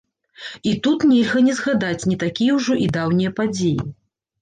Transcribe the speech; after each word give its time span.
І 0.69 0.71
тут 0.87 1.05
нельга 1.11 1.43
не 1.49 1.53
згадаць 1.59 2.07
не 2.09 2.19
такія 2.27 2.59
ўжо 2.59 2.73
і 2.89 2.91
даўнія 2.99 3.39
падзеі. 3.41 3.81